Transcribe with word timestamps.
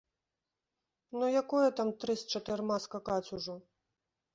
Ну 1.17 1.29
якое 1.43 1.69
там 1.83 1.95
тры 2.03 2.13
з 2.25 2.37
чатырма 2.37 2.83
скакаць 2.91 3.25
ужо. 3.41 3.53